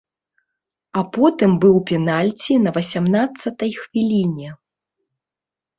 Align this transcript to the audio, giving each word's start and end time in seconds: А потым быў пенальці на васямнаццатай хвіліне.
А 1.01 1.03
потым 1.17 1.51
быў 1.65 1.75
пенальці 1.91 2.53
на 2.65 2.69
васямнаццатай 2.79 3.71
хвіліне. 3.81 4.49